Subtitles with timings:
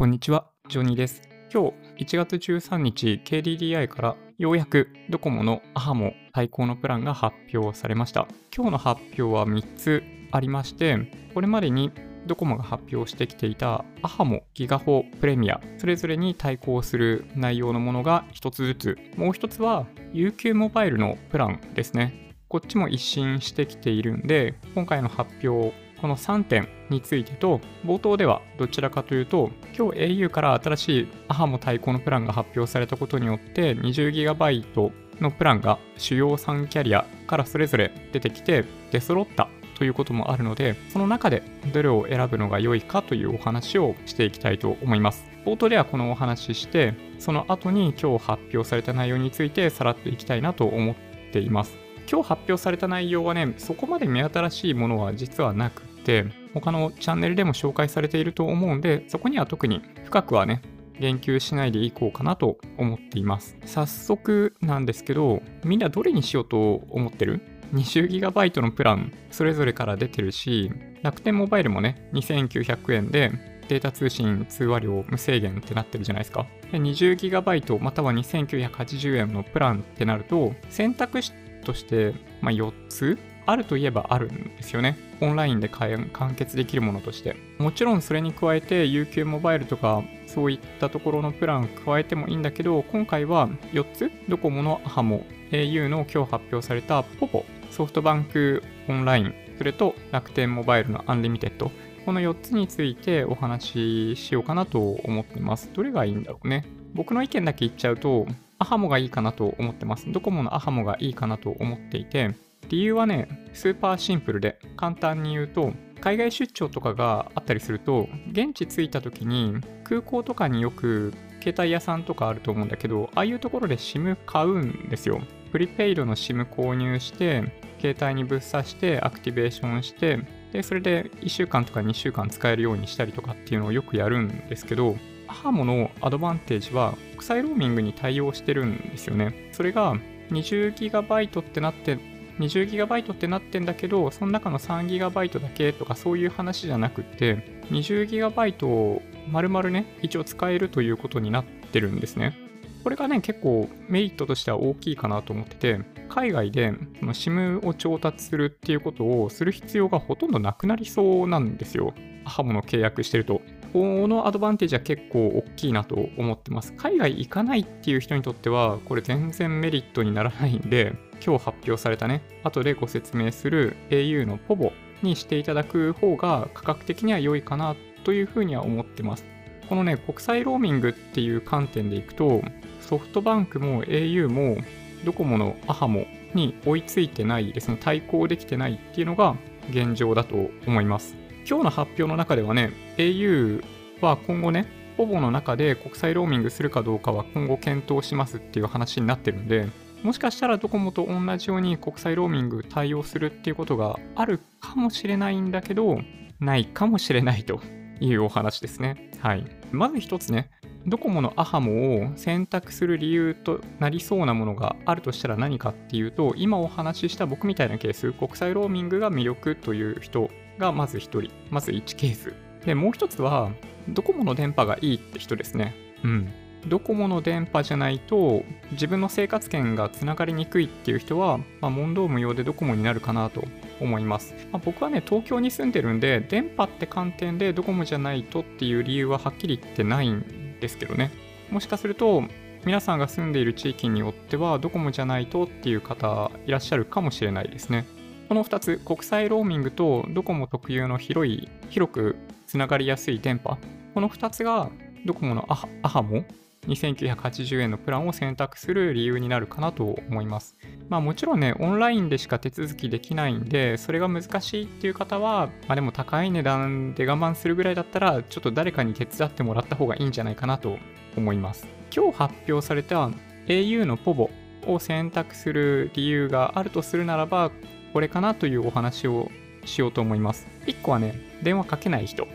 [0.00, 1.20] こんにちは、ジョニーです。
[1.52, 8.26] 今日1月13日、KDDI からようやくドコモの AHAMO 対抗のプランが発表されました。
[8.56, 10.02] 今日の発表は3つ
[10.32, 10.96] ありまして、
[11.34, 11.92] これまでに
[12.26, 22.32] ドコモが発表してきていた AHAMO ギガホプレミア、それぞれに対抗する内容のものが1つずつ、もう1つは UQ モバイルのプランですね。
[22.48, 45.26] こっちも一新してきているんで、今回の発表、この3点についてと、冒頭ではどちらかというと、今日 au から新しい AHA も対抗のプランが発表されたことによって 20GB のプランが主要3キャリアからそれぞれ出てきて出揃ったということもあるので、その中でどれを選ぶのが良いかというお話をしていきたいと思います。
[45.44, 50.94] 冒頭ではこのお話しして、その後に今日発表された内容についてさらっといきたいなと思っ
[51.32, 51.76] ています。
[52.10, 60.62] 今日発表された内容はね、そこまで目新しいものは実はなくて、他のチャンネルでも紹介されていると思うんで、そこには特に深くはね、
[60.98, 63.56] 言及しないでいこうかなと思っています。
[63.64, 67.40] 早速なんですけど、みんなどれにしようと思ってる
[67.72, 70.70] ？20GB のプランそれぞれから出てるし、
[71.02, 73.32] 楽天モバイルもね、2900円で
[73.68, 76.46] データ通信通話料無制限ってなってるじゃないですか。
[76.72, 81.32] で 20GB または2980円のプランってなると、選択肢
[81.64, 83.18] として、まあ、4つ
[83.50, 84.96] あるといえばあるんですよね。
[85.20, 87.36] オンラインで完結できるものとして。
[87.58, 101.70] もちろんそれに加えて UQ モバイルとかそういったところのプラン加えてもいいんだけど、今回は4つドコモの ahamo、au の今日発表された povo、SoftBank on LINE、それと楽天モバイルの Unlimited、
[102.06, 105.70] この4つについてお話ししようかなと思ってます。
[105.74, 106.64] どれがいいんだろうね。
[106.94, 108.26] 僕の意見だけ言っちゃうと、
[108.58, 110.10] アハモがいいかなと思ってます。
[110.10, 112.30] ドコモのアハモがいいかなと思っていて、
[112.68, 125.20] 理由はね、スーパーシンプルで、簡単に言うと、海外出張とかがあったりすると、現地着いた時に空港とかによく携帯屋さんとかあると思うんだけど、ああいうところで SIM 買うんですよ。
[125.52, 127.44] プリペイドの SIM 購入して、
[127.80, 130.20] 携帯にぶっ刺してアクティベーションして、
[130.52, 134.96] で、それで1週間とか2週間使えるようにしたりとかっていうのをよくやるんですけど、
[135.28, 139.50] アハモのアドバンテージは国際ローミングに対応してるんですよね。
[139.52, 139.96] それが
[140.30, 141.98] 20GB ってなって、
[142.40, 152.36] 20GB ってなってんだけど、その中の 3GB だけとかそういう話じゃなくて、20GB を丸々ね、一応使えるということになってるんですね。
[152.82, 161.92] これがね、結構メリットとしては大きいかなと思ってて、海外で SIM を調達するっていうことをする必要がほとんどなくなりそうなんですよ。
[162.24, 163.42] アハモの契約してると。
[163.72, 166.72] このアドバンテージは結構大きいなと思ってます。
[166.72, 170.94] 海外行かないっていう人にとっては、これ全然メリットにならないんで、
[171.24, 174.72] 今日発表されたね、後でご説明する au の POVO
[175.02, 179.24] にしていただく方が価格的には良いかなというふうには思ってます。
[179.68, 182.42] このね、国際ローミングっていう観点でいくと、
[182.80, 184.56] ソフトバンクも au も
[185.04, 189.36] ドコモの AHAMO に追いついてないですね、対抗できてないっていうのが
[189.70, 191.14] 現状だと思います。
[191.48, 193.62] 今日の発表の中ではね、au
[194.00, 194.66] は今後ね、
[194.96, 199.68] ほぼの中で国際ローミングするかどうかは今後検討しますっていう話になってるんで、
[200.02, 206.00] もしかしたらドコモと同じように国際ローミング対応するっていうことがあるかもしれないんだけど、
[206.40, 207.60] ないかもしれないと
[208.00, 209.10] いうお話ですね。
[209.20, 209.44] はい。
[209.72, 210.50] まず一つね、
[210.86, 222.32] ドコモのアハモを選択する理由となりそうなものがあるとしたら何かっていうと、今お話しした僕みたいなケース、国際ローミングが魅力という人がまず1人、まず1ケース。
[222.64, 223.50] で、もう一つは、
[223.88, 225.74] ドコモの電波がいいって人ですね。
[226.02, 226.32] うん。
[226.66, 233.42] ドコモの電波じゃないと自分の生活圏がつながりにくいっていう人は、まあ、問答無用でドコモになるかなと
[233.80, 234.34] 思います。
[234.52, 241.10] まあ、僕はね、東京に住んでるんで、電波って観点でドコモじゃないとっていう理由ははっきり言ってないんですけどね。
[241.50, 242.22] もしかすると、
[242.66, 247.86] 皆さんが住んでいる地域によっては、ドコモじゃないとっていう方いらっしゃるかもしれないですね。
[248.28, 252.16] この2つ、国際ローミングとドコモ特有の広い、広く
[252.46, 253.56] つながりやすい電波、
[253.94, 254.70] この2つが
[255.04, 256.24] ドコモのアハアハモ
[256.66, 260.56] 2980円のプランを選択する理由になるかなと思います。
[260.88, 270.78] まあもちろんね、オンラインでしか手続きできないんで、それが難しいっていう方は、まあでも高い値段で我慢するぐらいだったら、ちょっと誰かに手伝ってもらった方がいいんじゃないかなと
[271.16, 271.66] 思います。
[271.94, 273.10] 今日発表された
[273.46, 274.30] au の POVO
[274.66, 277.50] を選択する理由があるとするならば、
[277.92, 279.30] これかなというお話を
[279.64, 280.46] しようと思います。
[280.66, 282.26] 1個はね、電話かけない人。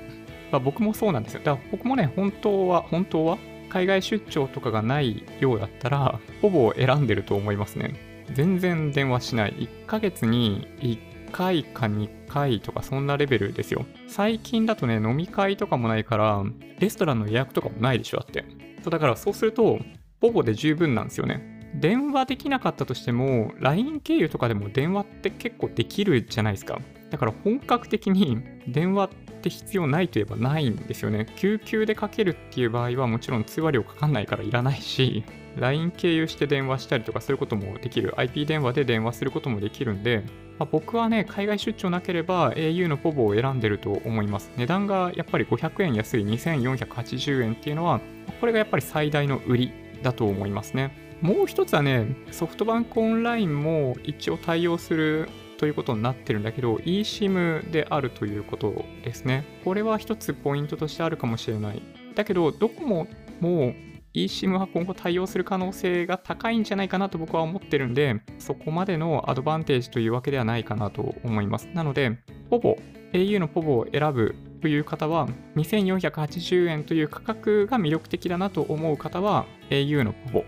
[0.52, 1.42] まあ、僕もそうなんですよ。
[1.44, 3.38] だから僕もね、本当は、本当は
[3.70, 7.96] 海外出張とかがないようだったら、ほぼ選んでると思いますね。
[8.34, 9.54] 全然電話しない。
[9.54, 13.86] 1ヶ月に1回か2回とかそんなレベルですよ。
[14.08, 16.44] 最近だとね、飲み会とかもないから、
[16.80, 18.46] レストランの予約とかもないでしょ、だって。
[18.84, 19.80] そうだからそうすると、
[20.20, 21.56] ポポで十分なんですよね。
[21.76, 26.80] 電話できなかったとしても、LINE 経由とかでも電話って結構できるじゃないですか。
[27.10, 29.10] だから本格的に電話っ
[29.42, 31.28] て必要ないといえばないんですよね。
[31.36, 35.24] 救急でかけるっていう場合はもちろん通話料かかんないからいらないし、
[35.58, 38.14] LINE 経由して電話したりとかそういうこともできる。
[38.18, 40.24] IP 電話で電話することもできるんで、
[40.58, 44.52] まあ、僕はね、海外出張なければ au のポボを選んでると思います。
[44.58, 48.02] 値段がやっぱり500円安い2480円っていうのは、
[48.40, 49.72] これがやっぱり最大の売り
[50.02, 50.92] だと思いますね。
[51.22, 55.30] もう一つはね、ソフトバンクオンラインも一応対応する
[55.66, 59.44] ということになってるんだけど、eSIM であるということですね。
[59.64, 61.82] これは一つポイントとしてあるかもしれない。
[62.14, 63.08] だけど、ドコモ
[63.40, 63.74] も
[64.14, 71.68] eSIM は今後対応する可能性が高いんじゃないかなと僕は思ってるんで、そこまでのアドバンテージというわけではないかなと思います。
[71.74, 72.20] なので、
[72.52, 72.78] ポボ、
[73.12, 80.46] au のポボを選ぶという方は、2480円という価格が魅力的だなと思う方は、au のポボ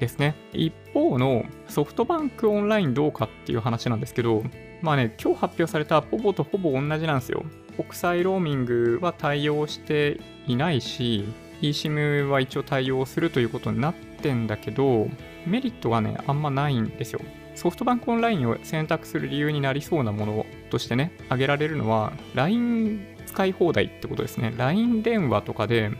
[0.00, 0.34] ですね。
[0.52, 4.42] 一方のソフトバンクオンラインどうかっていう話なんですけど、
[4.82, 7.44] まあね、今日発表されたポボとほぼ同じなんですよ。
[7.76, 11.24] 国際ローミングは対応していないし、
[11.62, 15.08] eSIM は一応対応するということになってんだけど、
[15.46, 17.20] メリットがね、あんまないんですよ。
[17.54, 24.52] ソフトバンクオンラインを選択する理由になりそうなものとしてね、挙げられるのは、LINE 使い放題ってことですね。
[24.56, 25.90] LINE 電話とかで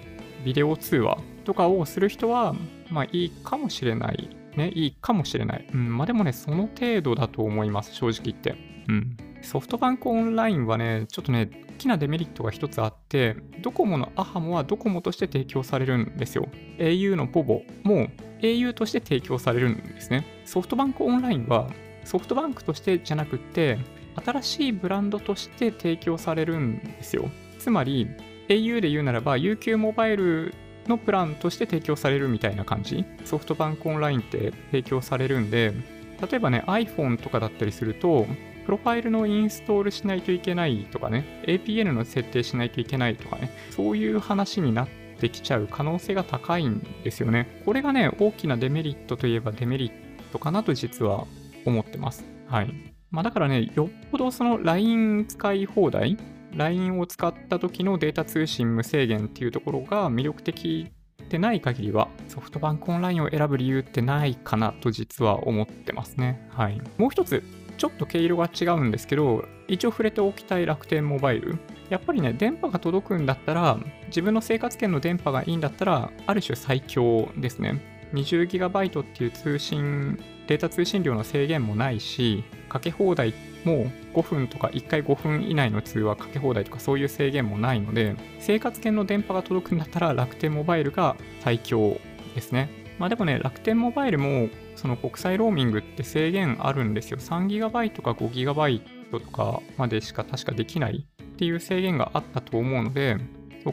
[0.47, 2.55] ビデオ通話とかをする人は、
[2.89, 4.31] まあいいかもしれない。
[4.57, 5.67] ね、いいかもしれない。
[5.75, 8.55] うん、まあでもね、その程度だと思います、正直言って。
[8.89, 9.17] うん。
[9.43, 16.47] ソフトバンクオンラインはね、ちょっとね、大きなデメリットが一つあって、ドコモのアハモはドコモとして提供されるんですよ。
[16.79, 18.07] au のポボも
[18.41, 20.25] au として提供されるんですね。
[20.45, 21.69] ソフトバンクオンラインは
[22.05, 23.79] ソフトバンクとしてじゃなくって、
[24.25, 27.29] 新しいブランドとして提供されるんですよ。
[27.59, 28.07] つまり、
[28.49, 30.55] au で言うならば UQ モバイル
[30.89, 33.05] のプランとして提供されるみたいな感じ。
[33.25, 35.73] ソフトバンクオンラインって提供されるんで、
[36.21, 38.27] 例えばね、iPhone とかだったりすると、
[38.65, 44.89] プロファイルのインストールしないといけないとかね、APN の設定しないといけないとかね、そういう話になっ
[45.21, 47.63] てきちゃう可能性が高いんですよね。
[47.65, 49.93] これがね、大きなデメリットといえばデメリッ
[50.33, 51.27] トかなと実は
[51.65, 52.25] 思ってます。
[52.49, 52.75] はい。
[53.11, 56.17] まあだからね、よっぽどその LINE 使い放題
[56.57, 60.91] LINE を使った時のデータ通信無制限っていうところが魅力的
[61.29, 66.49] でない限りはソフトバンクオンラインを選ぶ理由ってないかなと実は思ってますね。
[66.51, 66.81] はい。
[66.99, 67.43] もう一つ
[67.77, 71.59] ちょっと毛色が違うんですけど、一応触れておきたい楽天モバイル。
[71.91, 77.81] やっぱりね、電波が届くんだったら、自分の生活圏の電波がいいんだったら、ある種最強ですね。
[78.15, 83.33] 20GB っていう通信、データ通信量の制限もないし、かけ放題っ
[83.67, 91.99] もう5分とか1回5分以内の通話かけ放題とかそういう制限もないので、生活圏の電波が届くんだったら楽天モバイルが最強
[92.37, 92.71] ですね。
[93.01, 97.19] まあでもね、楽天モバイルもその国際ローミングって制限あるんですよ。
[97.19, 103.17] 3GB とか 5GB とかまでしか確かできないっていう制限があったと思うので、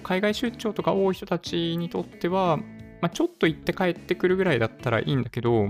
[0.02, 5.68] 海外出張とか多い人たちにとっては、まあ、ちょっと行って帰ってくるぐらいだったらいいんだけど、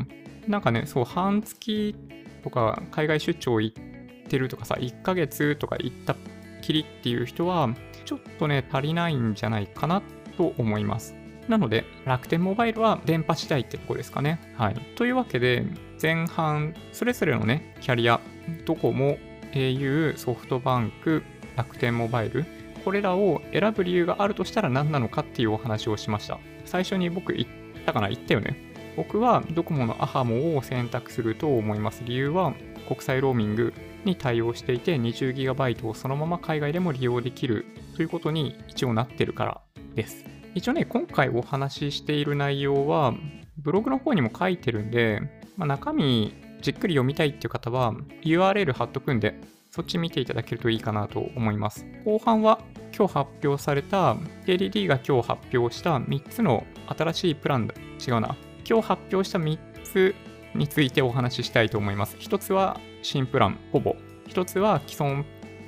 [0.47, 1.93] なんかね、そう、半月
[2.41, 3.83] とか海外出張行っ
[4.23, 6.15] てるとかさ、1ヶ月とか行った
[6.61, 7.69] きりっていう人は、
[8.05, 10.01] ちょっとね、足りないんじゃないかな
[10.37, 11.15] と思います。
[11.47, 14.39] なので、楽天モバイルは電波次第ってとこですかね。
[14.57, 14.75] はい。
[14.95, 15.65] というわけで、
[16.01, 18.19] 前半、それぞれのね、キャリア、
[18.65, 19.17] ドコモ、
[19.53, 21.23] au、ソフトバンク、
[21.55, 22.45] 楽天モバイル、
[22.83, 26.39] これらを選ぶ理由があるとしたら何なのかっていうお話をしました。
[26.65, 27.47] 最初に僕言っ
[27.85, 28.57] たかな言ったよね。
[28.95, 32.03] 僕はドコモのアハモを選択すると思います。
[32.05, 32.53] 理由は
[32.87, 33.73] 国際ローミング
[34.05, 39.61] に対応していて 20GB をそのまま海外でも利用できるということに一応なってるから
[39.95, 40.25] です。
[40.55, 43.13] 一応ね、今回お話ししている内容は、
[43.57, 45.21] ブログの方にも書いてるんで、
[45.57, 47.93] まあ、中身じっくり読みたいっていう方は
[48.23, 51.85] URL 貼っとくんで、そっち見ていただけるといいかなと思います。
[52.05, 52.59] 後半は
[52.95, 57.73] 今日発表された KDD が今日発表した3つの新しいプランだ、
[58.05, 58.35] 違うな。
[58.69, 60.15] 今日発表した3つ
[60.55, 62.15] についてお話ししたいと思います。
[62.17, 63.95] 1つは新プラン、ほぼ。
[64.29, 65.23] 1つは既存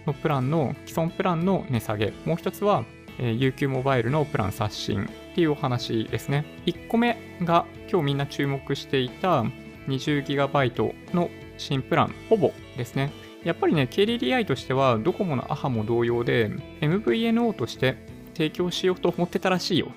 [0.08, 2.08] のプランの、既存プランの値下げ。
[2.25, 2.86] もう1つは
[3.18, 6.46] えー、UQ モバイルのプラン刷新っていうお話ですね。
[6.65, 9.44] 1個目が今日みんな注目していた
[9.88, 13.12] 20GB の新プラン、ほぼですね。
[13.44, 16.50] やっぱりね、KDDI としてはドコモのアハも同様で
[16.82, 17.96] MVNO として
[18.34, 19.92] 提供しようと思ってたらしいよ。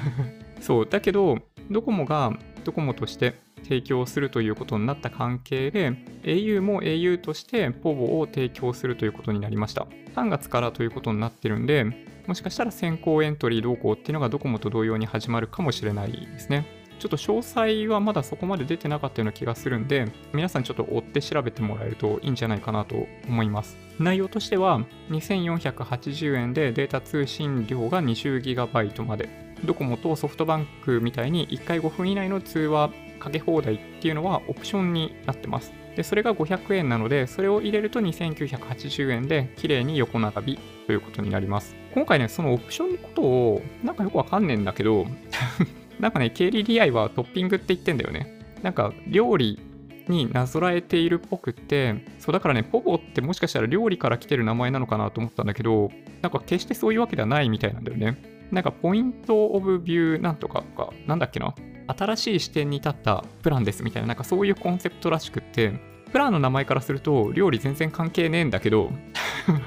[0.60, 1.38] そう、だけど、
[1.70, 2.32] ドコモが
[2.64, 5.92] ドコモとして提供するということになった関係で
[6.22, 9.86] au も au として POVO を提供するということになりました。
[10.14, 11.84] 3月からということになってるんで
[12.26, 16.84] もしかしたら先行エントリー動向っていうのがドコモと同様に始まるかもしれないですね。
[16.98, 23.76] ちょっと詳細はまだそこまで出てなかったような気がするんで、皆さんちょっと追って調べてもらえるといいんじゃないかなと思います。
[23.98, 24.80] 内容としては、
[25.10, 29.28] 2480円でデータ通信量が 20GB まで、
[29.64, 32.90] ドコモとソフトバンクみたいに1回5分以内の通話
[33.24, 35.72] かけ放題っていうのはオプションになってます。
[35.96, 41.74] で、それが500円なので、それを入れると2980円で、綺麗に横並びということになります。
[41.94, 45.06] 今回ね、そのオプションのことを、なんかよくわかんねえんだけど
[46.00, 48.40] なんかね、KDDI はトッピングって言ってんだよね。
[48.62, 49.60] なんか料理
[50.08, 55.90] になぞらえているっぽくって、そうだからね、ポボってもしかしたら料理から来てる名前なのかなと思ったんだけど、
[56.20, 58.18] なんか決してそういうわけではないみたいなんだよね。
[58.50, 61.54] なんかポイントオブビューなんとかか、なんだっけな？
[61.86, 65.72] 新しい視点に立ったプランですみたいな、なんかそういうコンセプトらしくって、
[66.12, 68.92] プランの名前からすると料理全然関係ねえんだけど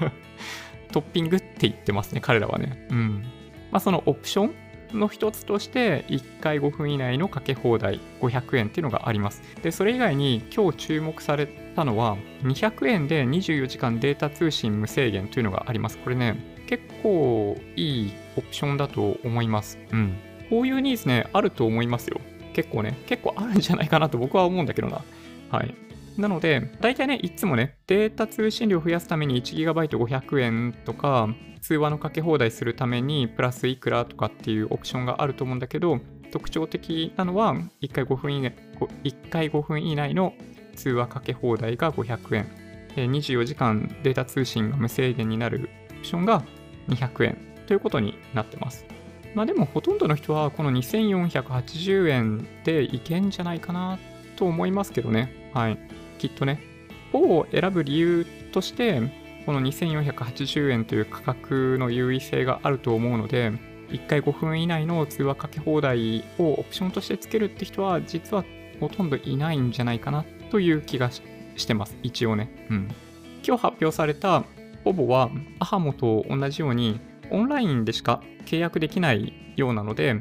[0.93, 2.87] トッピングって言ってますね、彼らはね。
[2.89, 3.23] うん。
[3.71, 9.41] まあそのオプションの一つとして1回5分以内のかけ放題500円っていうのがあります。
[9.61, 15.97] で、それ以外に今日注目されたのは200円で24時間データ通信無制限というのがあります。
[15.97, 19.77] これね、結構いいオプションだと思います。
[19.91, 20.17] うん。
[20.49, 22.19] こういうニーズね、あると思いますよ。
[22.53, 25.01] 結構ね、結構あるんじゃないかなと僕は思うんだけどな。
[25.51, 25.75] はい。
[26.17, 31.29] なので、大体ね、いつもね、データ通信量を増やすために 1GB500 円とか、
[31.61, 35.99] 通話のかけ放題するためにプラスいくらとかっていうオプションがあると思うんだけど、
[36.31, 38.55] 特徴的なのは1回5分以内
[39.03, 40.33] ,1 回5分以内の
[40.75, 42.47] 通話かけ放題が500円、
[42.95, 46.43] 24時間データ通信が無制限になるオプションが
[46.89, 47.37] 200円
[47.67, 48.85] ということになってます。
[49.37, 53.99] まあでもほとんどの人はこの2480円でいけんじゃないかな
[54.35, 55.51] と思いますけどね。
[55.53, 55.77] はい。
[56.17, 56.59] きっとね。
[57.13, 58.99] 4を選ぶ理由として、
[59.45, 63.51] この2480円という価格の優位性があると思うので、
[63.89, 68.43] 1回5分以内の通話かけ放題をオプションとしてつけるって人は、実は
[68.79, 71.21] ほとんどいないんじゃないかなという気がし
[71.67, 71.95] てます。
[72.01, 72.49] 一応ね。
[72.71, 72.87] うん。
[73.45, 74.45] 今日発表された
[74.83, 75.29] ポボは、
[75.59, 76.99] アハモと同じように、
[77.31, 80.15] オンラインでしか契約できないようなので、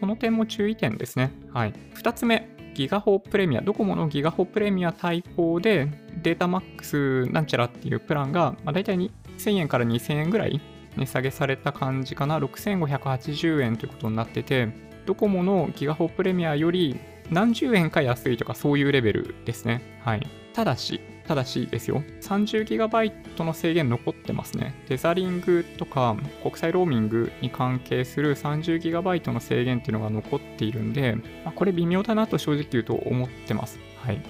[0.00, 1.32] この点も注意点ですね。
[1.52, 1.74] はい。
[1.94, 5.88] 2つ目、ギガホプレミア、ドコモのギガホプレミア対抗で
[6.22, 10.60] データマックスなんちゃらっていうプランが、まあ、大体1000円から2000円ぐらい
[10.96, 14.68] 値下げされた感じかな、6580円ということになってて、
[15.06, 16.98] ドコモのギガホプレミアより
[17.30, 20.00] 何十円か安いとかそういうレベルですね。
[20.04, 20.26] はい。
[20.52, 24.74] ただし、ただしですよ、30GB の制限残ってますね。
[24.88, 33.78] テザリングとか国際ローミングに関係する 30GB の制限っていうのが残っているんで、まあ、これ微妙だなと正直言うと思ってます。
[33.98, 34.20] はい。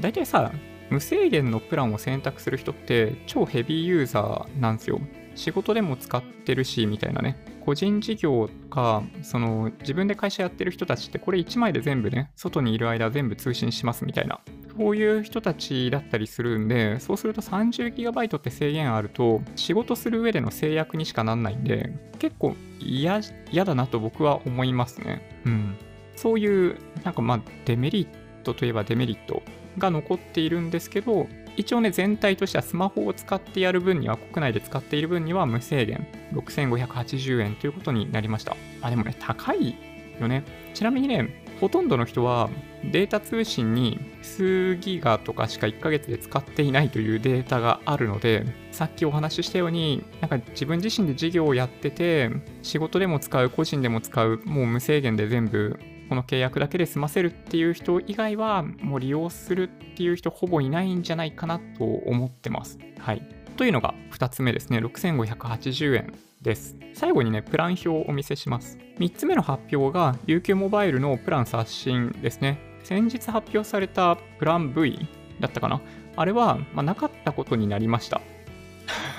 [0.00, 0.52] 大体さ、
[0.90, 5.00] 無制限のプランを選択する人って超ヘビーユーザーなんですよ。
[5.34, 7.36] 仕事でも使ってるし、みたいなね。
[7.64, 14.40] 個人事業か、その自分で会社やってる人たちってこれ1枚で全部ね、外にいる間全部通信しますみたいな。
[14.76, 23.20] こういう人たちだったりするんで、そうすると 30GB って制限あると、仕事する上での制約にしかなんないんで、結構嫌
[23.64, 25.40] だなと僕は思いますね。
[25.46, 25.76] うん。
[26.16, 29.42] そういう、なんかまあ、デメリットといえばデメリット
[29.78, 31.26] が残っているんですけど、
[31.56, 38.56] 一応ね、全体としてはスマホを使ってやる分には、国内で使っている分には無制限、6580円ということになりました。
[38.80, 39.76] あ、でもね、高い
[40.20, 40.44] よね。
[40.74, 42.50] ちなみにね、ほとんどの人は
[42.92, 52.30] データ通信に数ギガとかしか1ヶ月で使っていないというデータがあるので、さっきお話ししたように、なんか自分自身で事業をやってて、
[52.62, 62.78] 仕事でも使う、個人でも使う、もう無制限で全部この契約だけで済ませるっていう人以外は、もう利用するっていう人ほぼいないんじゃないかなと思ってます。
[62.98, 63.22] はい。
[63.56, 64.78] というのが2つ目ですね。
[64.78, 66.76] 6580円です。
[66.92, 68.78] 最後にね、プラン表をお見せします。
[68.98, 72.58] 3つ目の発表が UQ モバイルのプラン刷新ですね。
[72.84, 74.98] 先日発表されたプラン V
[75.40, 75.80] だったかな？
[76.16, 78.20] あれは、まあ、なかったことになりました。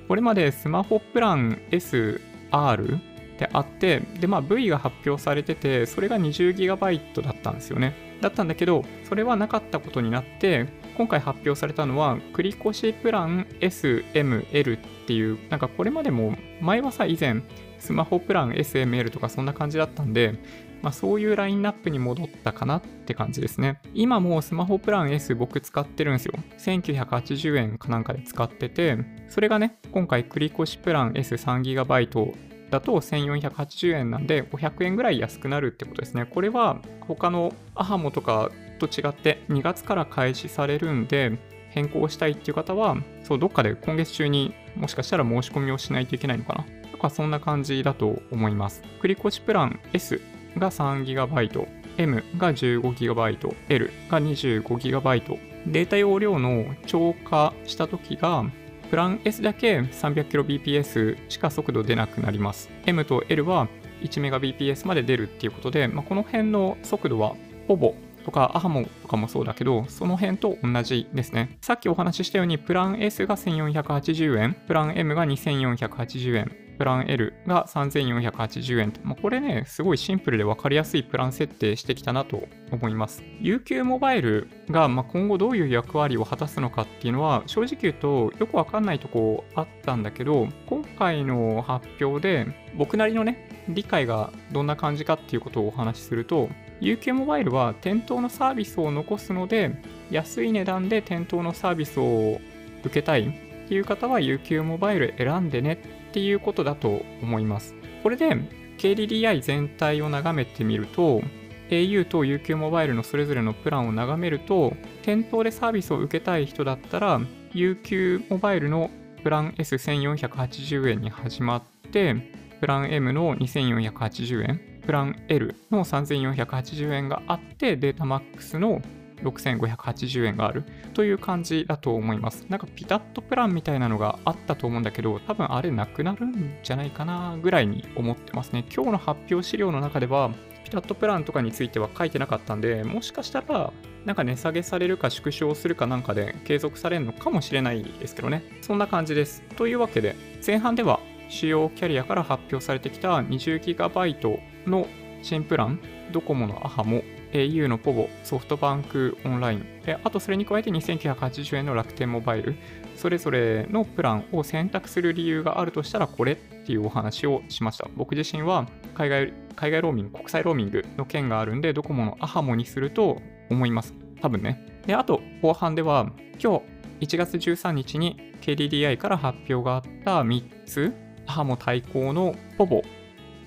[0.08, 3.00] これまでスマホプラン SR
[3.46, 7.96] ってあって、で、まあ V が発表されてて、それが 20GB だったんですよね。
[8.22, 17.42] だったんだけど、それはなかったことになって、今回発表されたのは、繰越プラン SML っていう、なんかこれまでも、前はさ、以前、
[17.80, 20.36] スマホプラン SML とかそんな感じだったんで、
[20.84, 23.80] まあ、そういうラインナップに戻ったかなって感じですね。
[23.94, 26.34] 今もスマホプラン S 僕使ってるんですよ。
[26.58, 28.98] 1980円かなんかで使ってて、
[29.30, 36.26] それがね、今回繰越プラン S3GB だと1480円なんで500円ぐらい安くなるってことですね。
[36.26, 38.50] これは他のアハモとか
[38.80, 41.38] と違って2月から開始されるんで
[41.70, 48.82] 変更したいっていう方はそうどっかで今月中にもしかしたら申し込みをしないといけないのかなとかそんな感じだと思います。
[49.02, 50.22] 繰越プラン S
[50.58, 58.46] が 3GB、M が 15GB、L が 25GB データ容量の超過した時が
[58.92, 62.70] プラン S だけ 300kbps しか速度出なくなります。
[62.86, 63.70] M と L は
[64.02, 67.38] 1Mbps まで出るっていうことで、まあ、この辺の速度は
[67.70, 67.96] ほぼ
[68.26, 71.58] とかアハモとかもそうだけど、その辺と同じですね。
[71.62, 83.24] さっきお話ししたように、プラン S が1480円、プラン M が2480円、プラン L が3480円と、まあ、これね、すごいシンプルで分かりやすいプラン設定してきたなと思います。
[83.42, 92.48] UQ モバイルが、ま今後どういう役割を果たすのかっていうのは、正直言うとよくわかんないとこあったんだけど、今回の発表で
[92.78, 96.50] 僕なりのね、理解がどんな感じかっていうことをお話しすると、
[96.82, 99.72] UQ モバイルは店頭のサービスを残すので、
[100.10, 102.40] 安い値段で店頭のサービスを
[102.84, 107.74] 受けたいっていう方は UQ モバイル選んでねっていうことだと思います。
[108.04, 108.36] これで
[108.78, 111.22] KDDI 全体を眺めてみると
[111.70, 117.22] au と UQ モバイルのそれぞれのプランを眺めると店頭でサービスを受けたい人だったら
[117.54, 118.92] UQ モバイルの
[119.24, 122.16] プラン S1480 円に始まって
[122.60, 128.82] プラン M の2480円プラン L の3480円があってデータマックスの
[129.24, 130.64] 6580円がある
[130.94, 132.46] という感じだと思います。
[132.50, 138.66] なんかピタッとプランみたいなのがあったと思うんだけど、多分あれなくなるんじゃないかなぐらいに思ってますね。
[138.74, 140.32] 今日の発表資料の中では、
[140.64, 143.74] ピタッとプランとかについては書いてなかったんで、もしかしたら、
[144.06, 148.44] なんか値下げされるか縮小するかなんかで継続されるのかもしれないですけどね。
[148.62, 149.44] そんな感じです。
[149.58, 151.00] というわけで、前半では
[151.30, 154.88] 主要キャリアから発表されてきた 20GB の
[155.22, 155.80] 新プラン、
[156.12, 159.66] ドコモのアハモ au のポボ、ソフトバンクオンライン、
[160.04, 162.56] あとそれに加えて2980円の楽天モバイル、
[162.96, 167.88] それぞれのプランを選択する理由があるとしたらこれっていうお話をしました。
[167.96, 173.94] 僕自身は海外海外ローミング、国際ローミングの件があるんで、ドコモのアハモにすると思います。
[174.22, 174.66] 多分ね。
[174.86, 176.62] で、あと後半では今
[177.00, 180.94] 日1月13日に KDDI から発表があった3つ、
[181.28, 182.82] アハモ対抗のポボ、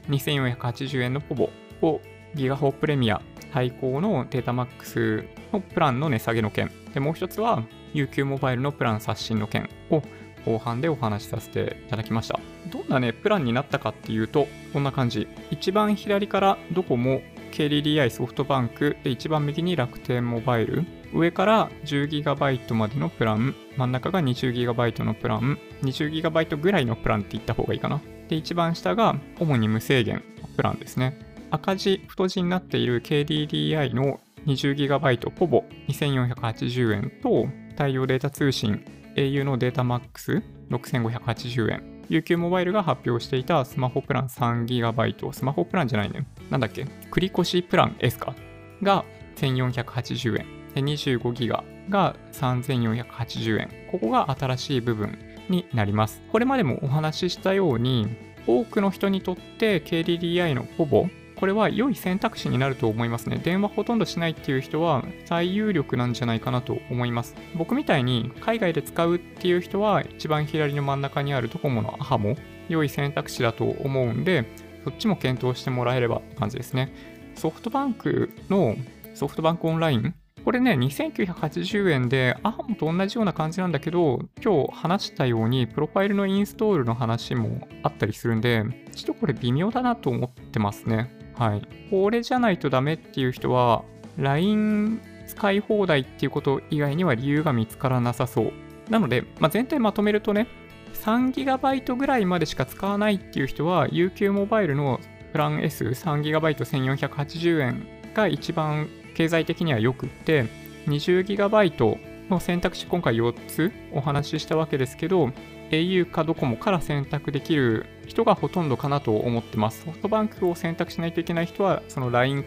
[0.08, 1.50] 2480円のポボ
[1.82, 2.00] を
[2.34, 3.22] ギガホープレミア
[3.54, 6.72] 最高のデータマックスのプランの値下げの件。
[6.92, 7.62] で、もう一つは
[7.94, 10.02] UQ モバイルのプラン刷新の件を
[10.44, 12.40] 後半でお話しさせていただきました。
[12.72, 15.28] どんなね、プランになったかっていうと、こんな感じ。
[15.52, 20.84] 一番左からドコモ、KDDI ソフトバンク、で、一番右に楽天モバイル。
[21.14, 28.00] 上から 10GB までのプラン、真ん中が 20GB のプラン、20GB ぐらいのプランって言った方がいいかな。
[28.28, 30.24] で、一番下が主に無制限
[30.56, 31.23] プランですね。
[31.54, 42.04] 赤字、太字になっている KDDI の 20GB ポボ2480円と対応データ通信 au のデータマックス6580円。
[42.10, 46.26] UQ モバイルが発表していたスマホプラン 3GB スマホプランじゃないね。
[46.50, 46.88] なんだっけ？
[47.12, 48.34] 繰越プラン S か？
[48.82, 49.04] が
[49.36, 50.46] 1480円。
[50.74, 53.70] で 25GB が3480円。
[53.92, 55.16] ここが新しい部分
[55.48, 56.20] になります。
[56.32, 58.08] これまでもお話ししたように
[58.44, 63.40] 多くの人にとって KDDI のポボこれは良い選択肢になると思いますね。
[63.42, 67.34] 電話ほとんどしないっていう人は最有力なんじゃないかなと思います。
[67.56, 72.36] 僕みたいに海外で使うっていう人は一番左の真ん中にあるドコモのアハも
[72.68, 74.44] 良い選択肢だと思うんで、
[74.84, 76.92] そっちも検討してもらえればって感じですね。
[77.34, 78.76] ソフトバンクの
[79.14, 88.62] ソフトバンクオンラインこれね、2980円で、アハモと同じような感じなんだけど、今日話したように、プロファイルのインストールの話もあったりするんで、
[88.94, 91.23] ちょっとこれ微妙だなと思ってますね。
[91.36, 91.62] はい。
[91.90, 93.84] これじゃないとダメっていう人は、
[94.16, 98.52] LINE 使い放題っていうこと以外には理由が見つからなさそう。
[98.90, 100.46] なので、まあ、全体まとめるとね、
[100.94, 105.00] 3GB ぐらいまでしか使わないっていう人は、UQ モバイルの
[105.32, 110.46] プラン S3GB1480 円が一番経済的にはよくって、
[110.86, 111.98] 20GB
[112.30, 115.30] の選択肢今回4つお話ししたわけですけど、
[115.70, 119.84] au かドコモから選択できる人がほとんどかなと思ってます。
[119.84, 122.44] ソフトバンクを選択しないといけない人は、その LINE,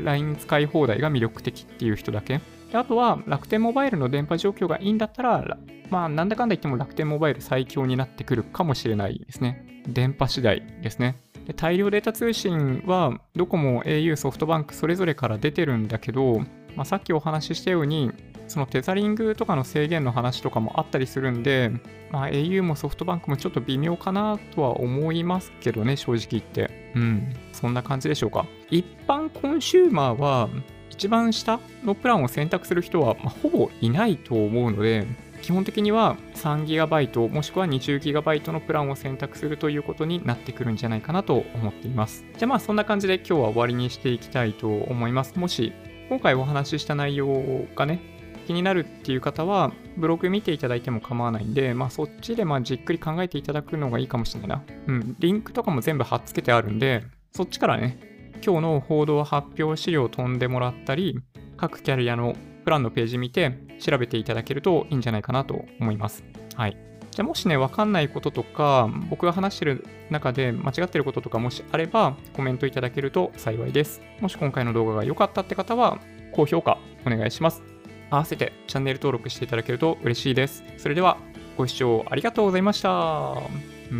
[0.00, 2.40] LINE 使い放題が魅力的っていう人だけ。
[2.70, 5.58] であとは楽天モバイルの電波状況がいいんだったら、
[5.90, 9.82] まあなんだかんだ言っても楽天モバイル最強になってくるかもしれないですね。
[9.86, 11.16] 電波次第ですね。
[11.46, 16.38] で大量データ通信はドコモ、au、ソフトバンクそれぞれから出てるんだけど、
[16.76, 18.10] まあ、さっきお話ししたように
[18.52, 21.70] そのテザリングとかの制限の話とかもあったりするんで、
[22.10, 26.92] まあ、au もソフトバンクもちょっと微妙かなとは思いますけどね、正直言って。
[26.94, 28.44] うん、そんな感じでしょうか。
[28.70, 30.50] 一般コンシューマーは、
[30.90, 35.06] 一番下のプランを選択する人は、まあ、ほぼいないと思うので、
[35.40, 42.26] 基本的には 3GB もしくは 20GB のプランを選択するということになってくるんじゃないかなと思っています。
[42.36, 45.38] じゃあまあそんな感じで今日は終わりにしていきたいと思います。
[45.38, 45.72] もし
[46.10, 54.62] 今回お話しした内容がね、気になるっていう方は、ブログ見ていただいても構わないんで、まあそっちでまあじっくり考えていただくのがいいかもしれないな。
[54.86, 57.98] うん、リンクとかも全部貼っつけてあるんで、そっちからね、
[58.44, 61.18] 今日の報道発表資料を飛んでもらったり、
[61.56, 66.24] 各キャリアのプランのページ見て調べていただけるといいんじゃないかなと思います。
[66.56, 66.76] はい。
[67.10, 74.00] じゃあもしね、わかんないこととか、僕が話してる中で間違ってることとかもしあれば、コメントいただけると幸いです。
[74.20, 75.98] もし今回の動画が良かったって方は、
[76.32, 77.71] 高評価お願いします。
[78.12, 80.62] 合わせてチャンネル登録していただけると嬉しいです。
[80.76, 81.16] それでは、
[81.56, 83.36] ご視聴ありがとうございました。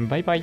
[0.09, 0.41] バイバイ。